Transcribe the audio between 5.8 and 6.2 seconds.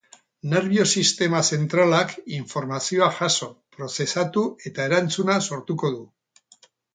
du.